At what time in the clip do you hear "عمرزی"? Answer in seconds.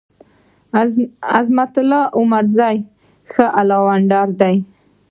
2.17-2.77